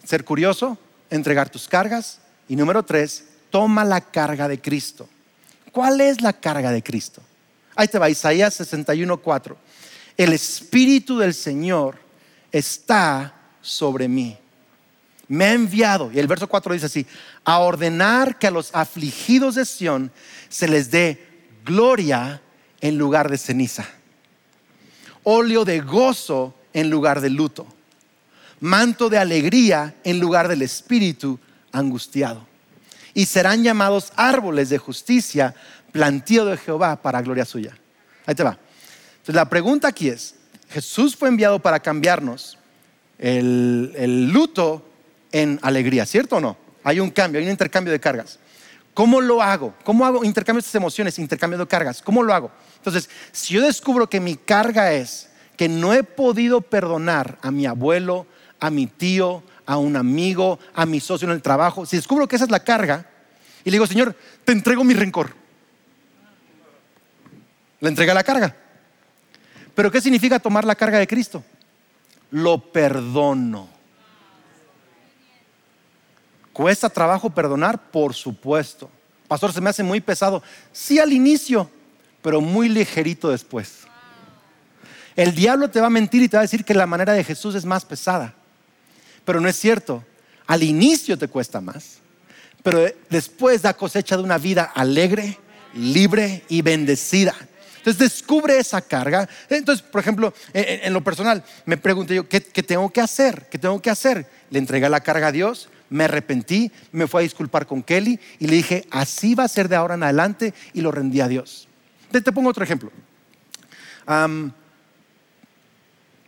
[0.04, 0.78] ser curioso,
[1.10, 5.08] entregar tus cargas y número tres, toma la carga de Cristo.
[5.72, 7.22] ¿Cuál es la carga de Cristo?
[7.76, 9.56] Ahí te va, Isaías 61:4.
[10.18, 11.98] El Espíritu del Señor
[12.52, 14.38] está sobre mí.
[15.28, 17.08] Me ha enviado, y el verso 4 dice así,
[17.44, 20.12] a ordenar que a los afligidos de Sión
[20.50, 21.26] se les dé
[21.66, 22.42] gloria
[22.82, 23.88] en lugar de ceniza,
[25.24, 27.68] óleo de gozo en lugar de luto
[28.64, 31.38] manto de alegría en lugar del espíritu
[31.74, 32.48] angustiado.
[33.14, 35.54] Y serán llamados árboles de justicia,
[35.92, 37.78] plantío de Jehová para gloria suya.
[38.26, 38.58] Ahí te va.
[39.16, 40.36] Entonces la pregunta aquí es,
[40.70, 42.58] Jesús fue enviado para cambiarnos
[43.20, 44.90] el, luto
[45.34, 46.56] en alegría, ¿cierto o no?
[46.86, 48.40] Hay un cambio, hay un intercambio de cargas.
[48.94, 49.74] ¿Cómo lo hago?
[49.84, 52.02] ¿Cómo hago intercambio estas emociones, intercambio de cargas?
[52.02, 52.52] ¿Cómo lo hago?
[52.78, 57.66] Entonces, si yo descubro que mi carga es que no he podido perdonar a mi
[57.66, 58.28] abuelo,
[58.60, 62.36] a mi tío, a un amigo, a mi socio en el trabajo, si descubro que
[62.36, 63.08] esa es la carga,
[63.64, 65.34] y le digo, Señor, te entrego mi rencor.
[67.80, 68.56] Le entrega la carga.
[69.74, 71.44] Pero ¿qué significa tomar la carga de Cristo?
[72.32, 73.70] Lo perdono.
[76.54, 77.92] ¿Cuesta trabajo perdonar?
[77.92, 78.90] Por supuesto.
[79.28, 80.44] Pastor, se me hace muy pesado.
[80.72, 81.70] Sí al inicio,
[82.22, 83.80] pero muy ligerito después.
[85.16, 87.24] El diablo te va a mentir y te va a decir que la manera de
[87.24, 88.34] Jesús es más pesada.
[89.26, 90.04] Pero no es cierto.
[90.48, 92.00] Al inicio te cuesta más,
[92.62, 95.38] pero después da cosecha de una vida alegre,
[95.74, 97.34] libre y bendecida.
[97.78, 99.28] Entonces descubre esa carga.
[99.50, 103.48] Entonces, por ejemplo, en, lo personal, me pregunté yo, ¿qué, tengo que hacer?
[103.50, 104.26] ¿Qué tengo que hacer?
[104.50, 108.48] Le entregué la carga a Dios, me arrepentí, me fui a disculpar con Kelly y
[108.48, 111.68] le dije, así va a ser de ahora en adelante y lo rendí a Dios.
[112.12, 112.92] Te, pongo otro ejemplo.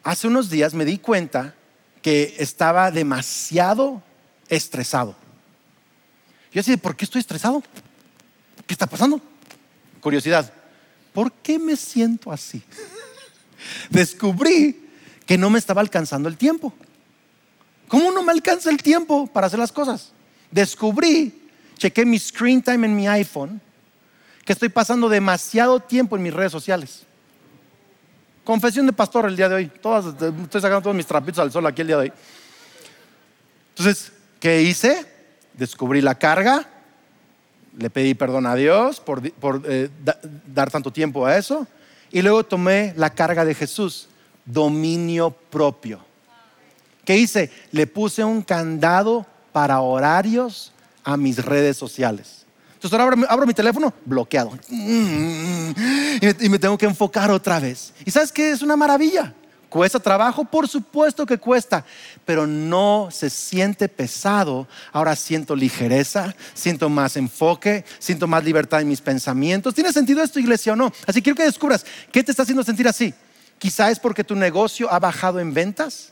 [0.04, 1.56] hace unos días me di cuenta
[2.04, 4.04] que estaba demasiado
[4.49, 5.15] estresado.
[6.51, 7.63] Yo decía, ¿por qué estoy estresado?
[8.67, 9.19] ¿Qué está pasando?
[9.99, 10.54] Curiosidad,
[11.12, 12.62] ¿por qué me siento así?
[13.89, 14.89] Descubrí
[15.25, 16.71] que no me estaba alcanzando el tiempo.
[17.88, 20.12] ¿Cómo no me alcanza el tiempo para hacer las cosas?
[20.52, 23.62] Descubrí, chequé mi screen time en mi iPhone,
[24.43, 27.04] que estoy pasando demasiado tiempo en mis redes sociales.
[28.43, 29.71] Confesión de pastor el día de hoy.
[29.82, 32.13] Todas, estoy sacando todos mis trapitos al sol aquí el día de hoy.
[33.69, 35.04] Entonces, ¿qué hice?
[35.54, 36.69] Descubrí la carga.
[37.78, 39.21] Le pedí perdón a Dios por,
[39.65, 39.89] eh,
[40.48, 41.67] dar tanto tiempo a eso.
[42.12, 44.08] Y luego tomé la carga de Jesús,
[44.45, 46.00] dominio propio.
[47.06, 47.52] ¿Qué hice?
[47.72, 52.46] Le puse un candado para horarios a mis redes sociales.
[52.74, 54.52] Entonces ahora abro, mi teléfono, bloqueado.
[54.70, 57.94] Y me, tengo que enfocar otra vez.
[58.04, 58.52] ¿Y sabes qué?
[58.52, 59.34] Es una maravilla.
[59.70, 60.46] ¿Cuesta trabajo?
[60.46, 61.86] Por supuesto que cuesta,
[62.26, 64.68] pero no se siente pesado.
[64.91, 69.74] Ahora siento ligereza, siento más enfoque, siento más libertad en mis pensamientos.
[69.74, 70.91] ¿Tiene sentido esto, iglesia, o no?
[71.06, 73.13] Así quiero que descubras qué te está haciendo sentir así.
[73.58, 76.12] Quizá es porque tu negocio ha bajado en ventas.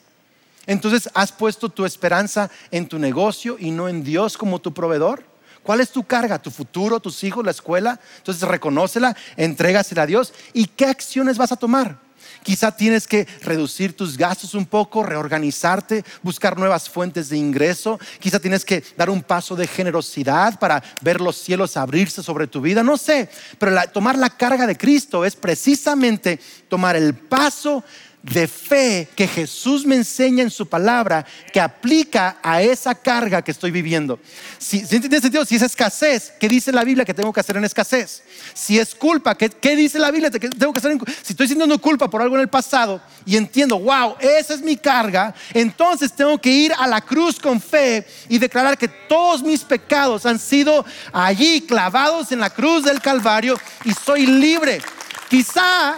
[0.65, 5.23] Entonces has puesto tu esperanza en tu negocio y no en Dios como tu proveedor.
[5.63, 6.39] ¿Cuál es tu carga?
[6.41, 7.99] ¿Tu futuro, tus hijos, la escuela?
[8.17, 10.33] Entonces reconócela, entrégasela a Dios.
[10.53, 11.97] ¿Y qué acciones vas a tomar?
[12.43, 17.99] Quizá tienes que reducir tus gastos un poco, reorganizarte, buscar nuevas fuentes de ingreso.
[18.19, 22.59] Quizá tienes que dar un paso de generosidad para ver los cielos abrirse sobre tu
[22.59, 22.83] vida.
[22.83, 27.83] No sé, pero tomar la carga de Cristo es precisamente tomar el paso
[28.23, 33.51] de fe que Jesús me enseña en su palabra que aplica a esa carga que
[33.51, 34.17] estoy viviendo.
[34.57, 37.65] Si, si tiene si es escasez, ¿qué dice la Biblia que tengo que hacer en
[37.65, 38.23] escasez?
[38.53, 41.49] Si es culpa, ¿qué, qué dice la Biblia que tengo que hacer en Si estoy
[41.49, 46.13] sintiendo culpa por algo en el pasado y entiendo, wow, esa es mi carga, entonces
[46.13, 50.39] tengo que ir a la cruz con fe y declarar que todos mis pecados han
[50.39, 54.81] sido allí clavados en la cruz del Calvario y soy libre.
[55.29, 55.95] Quizá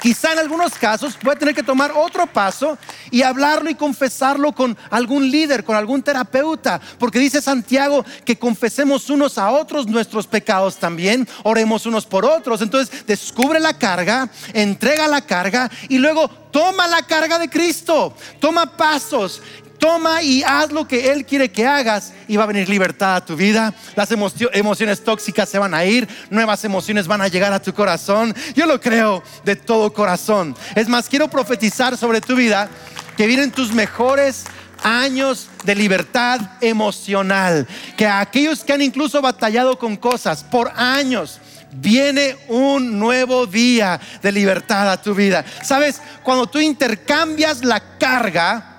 [0.00, 2.78] Quizá en algunos casos voy a tener que tomar otro paso
[3.10, 9.10] y hablarlo y confesarlo con algún líder, con algún terapeuta, porque dice Santiago que confesemos
[9.10, 12.62] unos a otros nuestros pecados también, oremos unos por otros.
[12.62, 18.76] Entonces descubre la carga, entrega la carga y luego toma la carga de Cristo, toma
[18.76, 19.42] pasos,
[19.78, 23.24] Toma y haz lo que Él quiere que hagas y va a venir libertad a
[23.24, 23.72] tu vida.
[23.94, 28.34] Las emociones tóxicas se van a ir, nuevas emociones van a llegar a tu corazón.
[28.54, 30.56] Yo lo creo de todo corazón.
[30.74, 32.68] Es más, quiero profetizar sobre tu vida
[33.16, 34.44] que vienen tus mejores
[34.82, 37.66] años de libertad emocional.
[37.96, 41.40] Que aquellos que han incluso batallado con cosas por años,
[41.72, 45.44] viene un nuevo día de libertad a tu vida.
[45.62, 48.77] Sabes, cuando tú intercambias la carga,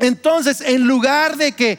[0.00, 1.78] entonces, en lugar de que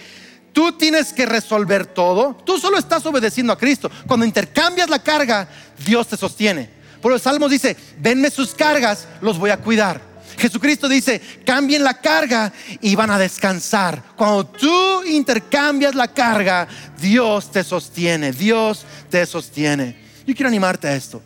[0.53, 3.89] tú tienes que resolver todo, tú solo estás obedeciendo a Cristo.
[4.07, 5.47] Cuando intercambias la carga,
[5.85, 6.69] Dios te sostiene.
[7.01, 10.01] Por el Salmo dice, denme sus cargas, los voy a cuidar.
[10.37, 14.03] Jesucristo dice, cambien la carga y van a descansar.
[14.15, 16.67] Cuando tú intercambias la carga,
[16.99, 19.95] Dios te sostiene, Dios te sostiene.
[20.25, 21.21] Yo quiero animarte a esto.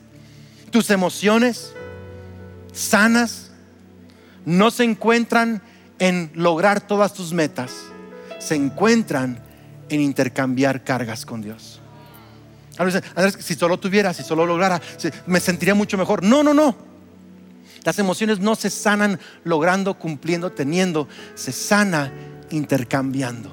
[0.71, 1.71] Tus emociones
[2.71, 3.51] sanas
[4.45, 5.61] no se encuentran
[6.03, 7.71] en lograr todas tus metas
[8.37, 9.39] se encuentran
[9.87, 11.79] en intercambiar cargas con Dios.
[12.77, 14.81] Andrés, si solo tuviera, si solo lograra,
[15.27, 16.21] me sentiría mucho mejor.
[16.21, 16.75] No, no, no.
[17.85, 21.07] Las emociones no se sanan logrando, cumpliendo, teniendo.
[21.35, 22.11] Se sana
[22.49, 23.49] intercambiando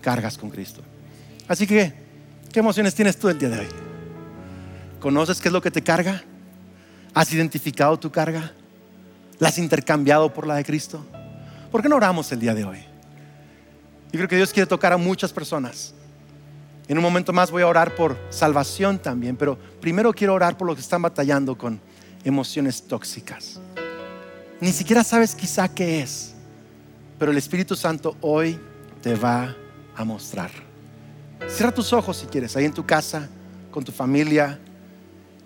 [0.00, 0.80] cargas con Cristo.
[1.46, 1.92] Así que,
[2.50, 3.68] ¿qué emociones tienes tú el día de hoy?
[4.98, 6.22] ¿Conoces qué es lo que te carga?
[7.12, 8.50] ¿Has identificado tu carga?
[9.38, 11.04] ¿La has intercambiado por la de Cristo?
[11.70, 12.78] ¿Por qué no oramos el día de hoy?
[14.12, 15.94] Yo creo que Dios quiere tocar a muchas personas.
[16.88, 20.66] En un momento más voy a orar por salvación también, pero primero quiero orar por
[20.66, 21.80] los que están batallando con
[22.24, 23.60] emociones tóxicas.
[24.60, 26.34] Ni siquiera sabes quizá qué es,
[27.20, 28.58] pero el Espíritu Santo hoy
[29.00, 29.54] te va
[29.94, 30.50] a mostrar.
[31.46, 33.28] Cierra tus ojos si quieres, ahí en tu casa,
[33.70, 34.58] con tu familia.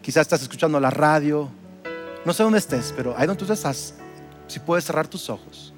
[0.00, 1.50] Quizás estás escuchando la radio.
[2.24, 3.94] No sé dónde estés, pero ahí donde tú estás,
[4.48, 5.73] si puedes cerrar tus ojos.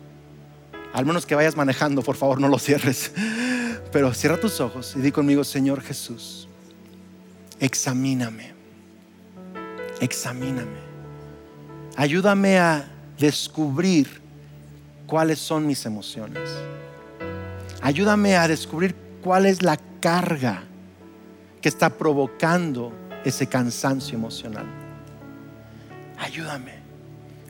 [0.96, 3.12] Al menos que vayas manejando, por favor, no lo cierres.
[3.92, 6.48] Pero cierra tus ojos y di conmigo, Señor Jesús,
[7.60, 8.54] examíname,
[10.00, 10.78] examíname.
[11.96, 14.22] Ayúdame a descubrir
[15.06, 16.48] cuáles son mis emociones.
[17.82, 20.62] Ayúdame a descubrir cuál es la carga
[21.60, 22.90] que está provocando
[23.22, 24.64] ese cansancio emocional.
[26.16, 26.72] Ayúdame.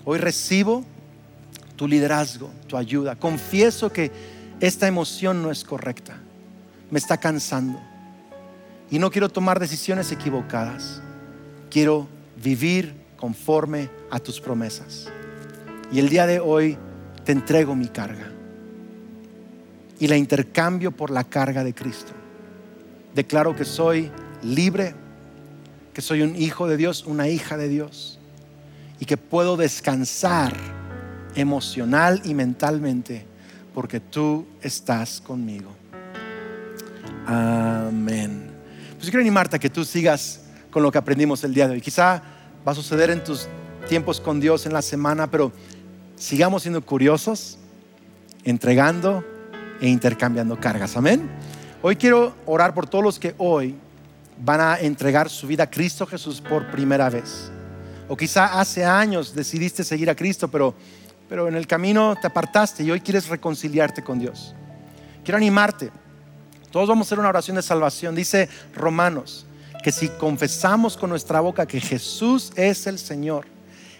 [0.04, 0.84] Hoy recibo
[1.76, 3.16] tu liderazgo, tu ayuda.
[3.16, 4.10] Confieso que
[4.60, 6.16] esta emoción no es correcta.
[6.90, 7.78] Me está cansando.
[8.90, 11.02] Y no quiero tomar decisiones equivocadas.
[11.70, 12.08] Quiero
[12.42, 15.08] vivir conforme a tus promesas.
[15.92, 16.78] Y el día de hoy
[17.24, 18.30] te entrego mi carga.
[19.98, 22.12] Y la intercambio por la carga de Cristo.
[23.14, 24.10] Declaro que soy
[24.42, 24.94] libre,
[25.92, 28.18] que soy un hijo de Dios, una hija de Dios.
[29.00, 30.54] Y que puedo descansar
[31.36, 33.24] emocional y mentalmente,
[33.74, 35.70] porque tú estás conmigo.
[37.26, 38.50] Amén.
[38.96, 41.80] Pues quiero animarte a que tú sigas con lo que aprendimos el día de hoy.
[41.80, 42.22] Quizá
[42.66, 43.48] va a suceder en tus
[43.88, 45.52] tiempos con Dios en la semana, pero
[46.16, 47.58] sigamos siendo curiosos,
[48.44, 49.24] entregando
[49.80, 50.96] e intercambiando cargas.
[50.96, 51.28] Amén.
[51.82, 53.76] Hoy quiero orar por todos los que hoy
[54.42, 57.50] van a entregar su vida a Cristo Jesús por primera vez.
[58.08, 60.74] O quizá hace años decidiste seguir a Cristo, pero
[61.28, 64.54] pero en el camino te apartaste y hoy quieres reconciliarte con Dios.
[65.24, 65.90] Quiero animarte.
[66.70, 68.14] Todos vamos a hacer una oración de salvación.
[68.14, 69.46] Dice Romanos
[69.82, 73.46] que si confesamos con nuestra boca que Jesús es el Señor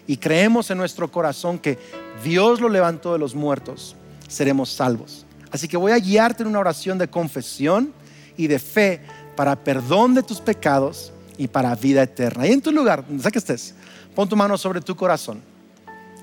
[0.07, 1.79] y creemos en nuestro corazón que
[2.23, 3.97] Dios lo levantó de los muertos,
[4.29, 5.27] seremos salvos.
[5.51, 7.93] Así que voy a guiarte en una oración de confesión
[8.37, 9.01] y de fe
[9.37, 12.47] para perdón de tus pecados y para vida eterna.
[12.47, 13.75] Y en tu lugar, donde sea que estés,
[14.15, 15.56] pon tu mano sobre tu corazón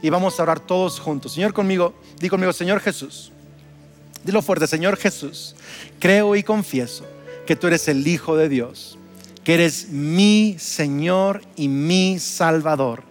[0.04, 1.34] y vamos a orar todos juntos.
[1.34, 3.32] Señor conmigo, di conmigo, Señor Jesús.
[4.24, 5.56] Dilo fuerte, Señor Jesús.
[6.00, 7.06] Creo y confieso
[7.48, 9.00] que tú eres el Hijo de Dios,
[9.44, 13.04] que eres mi Señor y mi Salvador,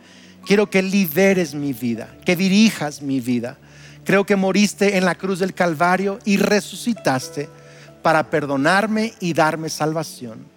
[0.44, 3.58] Quiero que lideres mi vida, que dirijas mi vida.
[4.04, 7.48] Creo que moriste en la cruz del Calvario y resucitaste
[8.02, 10.51] para perdonarme y darme salvación.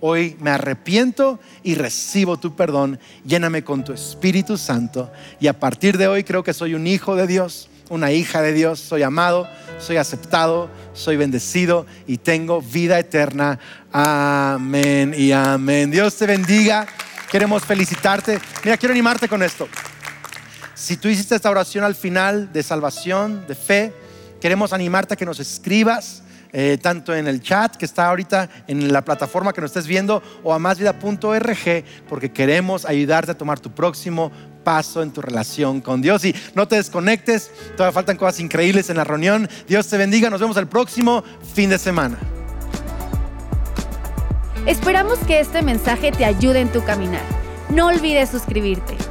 [0.00, 3.00] Hoy me arrepiento y recibo tu perdón.
[3.24, 5.10] Lléname con tu Espíritu Santo.
[5.40, 8.52] Y a partir de hoy creo que soy un hijo de Dios, una hija de
[8.52, 8.78] Dios.
[8.78, 9.48] Soy amado,
[9.80, 13.58] soy aceptado, soy bendecido y tengo vida eterna.
[13.90, 15.90] Amén y amén.
[15.90, 16.86] Dios te bendiga.
[17.30, 18.38] Queremos felicitarte.
[18.64, 19.68] Mira, quiero animarte con esto.
[20.74, 23.92] Si tú hiciste esta oración al final de salvación, de fe,
[24.40, 26.22] queremos animarte a que nos escribas.
[26.52, 30.22] Eh, tanto en el chat que está ahorita en la plataforma que nos estés viendo
[30.42, 34.32] o a másvida.org porque queremos ayudarte a tomar tu próximo
[34.64, 38.96] paso en tu relación con Dios y no te desconectes, todavía faltan cosas increíbles en
[38.96, 39.48] la reunión.
[39.66, 41.22] Dios te bendiga, nos vemos el próximo
[41.54, 42.18] fin de semana.
[44.66, 47.22] Esperamos que este mensaje te ayude en tu caminar.
[47.70, 49.07] No olvides suscribirte.